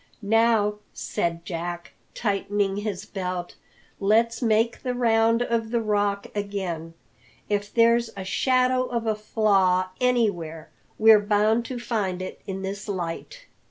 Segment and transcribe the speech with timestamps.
[0.23, 3.53] "Now," said Jack, tightening his belt,
[3.99, 6.95] "let's make the round of the Rock again.
[7.49, 12.87] If there's a shadow of a flaw anywhere we're bound to find it in this
[12.87, 13.45] light."